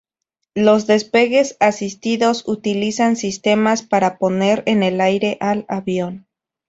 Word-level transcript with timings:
Los 0.55 0.87
despegues 0.87 1.57
asistidos 1.59 2.41
utilizan 2.47 3.15
sistemas 3.17 3.83
para 3.83 4.17
poner 4.17 4.63
en 4.65 4.81
el 4.81 4.99
aire 4.99 5.37
al 5.39 5.63
avión. 5.67 6.25